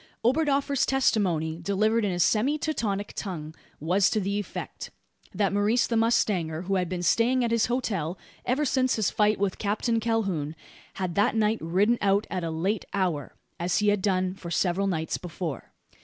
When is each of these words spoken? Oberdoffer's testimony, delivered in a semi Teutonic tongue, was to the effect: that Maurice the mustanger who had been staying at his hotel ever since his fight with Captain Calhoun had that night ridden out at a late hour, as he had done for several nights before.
Oberdoffer's 0.25 0.83
testimony, 0.83 1.59
delivered 1.61 2.03
in 2.03 2.11
a 2.11 2.17
semi 2.17 2.57
Teutonic 2.57 3.13
tongue, 3.15 3.53
was 3.79 4.09
to 4.09 4.19
the 4.19 4.39
effect: 4.39 4.89
that 5.31 5.53
Maurice 5.53 5.85
the 5.85 5.95
mustanger 5.95 6.63
who 6.63 6.73
had 6.77 6.89
been 6.89 7.03
staying 7.03 7.43
at 7.43 7.51
his 7.51 7.67
hotel 7.67 8.17
ever 8.43 8.65
since 8.65 8.95
his 8.95 9.11
fight 9.11 9.37
with 9.37 9.59
Captain 9.59 9.99
Calhoun 9.99 10.55
had 10.95 11.13
that 11.13 11.35
night 11.35 11.59
ridden 11.61 11.99
out 12.01 12.25
at 12.31 12.43
a 12.43 12.49
late 12.49 12.85
hour, 12.95 13.35
as 13.59 13.77
he 13.77 13.89
had 13.89 14.01
done 14.01 14.33
for 14.33 14.49
several 14.49 14.87
nights 14.87 15.19
before. 15.19 15.71